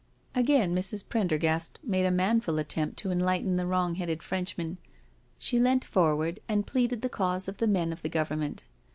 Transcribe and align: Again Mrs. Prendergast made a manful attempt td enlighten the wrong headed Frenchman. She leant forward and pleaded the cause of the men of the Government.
Again 0.33 0.73
Mrs. 0.73 1.07
Prendergast 1.07 1.77
made 1.83 2.07
a 2.07 2.09
manful 2.09 2.57
attempt 2.57 3.03
td 3.03 3.11
enlighten 3.11 3.55
the 3.57 3.67
wrong 3.67 3.93
headed 3.93 4.23
Frenchman. 4.23 4.79
She 5.37 5.59
leant 5.59 5.85
forward 5.85 6.39
and 6.49 6.65
pleaded 6.65 7.03
the 7.03 7.07
cause 7.07 7.47
of 7.47 7.59
the 7.59 7.67
men 7.67 7.93
of 7.93 8.01
the 8.01 8.09
Government. 8.09 8.63